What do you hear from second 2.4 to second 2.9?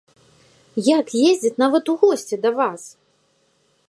да вас?!